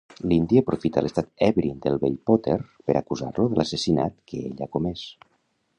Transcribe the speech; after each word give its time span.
L'indi 0.29 0.57
aprofita 0.61 1.03
l'estat 1.07 1.29
ebri 1.47 1.69
del 1.85 1.99
vell 2.05 2.17
Potter 2.31 2.57
per 2.89 2.97
acusar-lo 3.03 3.47
de 3.53 3.61
l'assassinat 3.61 4.21
que 4.33 4.45
ell 4.49 4.65
ha 4.65 4.71
comès. 4.77 5.07